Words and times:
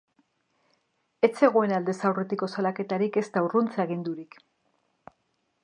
Ez 1.27 1.29
zegoen 1.41 1.73
aldez 1.77 1.95
aurretiko 2.09 2.49
salaketarik 2.55 3.21
ezta 3.23 3.47
urruntze 3.49 3.85
agindurik. 3.85 4.41